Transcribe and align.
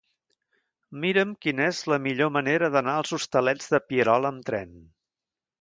Mira'm 1.03 1.33
quina 1.45 1.67
és 1.73 1.83
la 1.93 1.99
millor 2.07 2.33
manera 2.39 2.71
d'anar 2.77 2.97
als 3.03 3.15
Hostalets 3.19 3.73
de 3.75 3.85
Pierola 3.93 4.33
amb 4.37 4.49
tren. 4.53 4.77